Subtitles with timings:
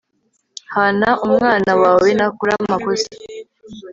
[0.75, 3.09] hana umwana wawe nakor amakosa